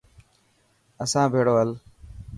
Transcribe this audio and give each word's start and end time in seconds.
اسان 1.03 1.27
بهڙو 1.33 1.53
هل. 1.59 1.71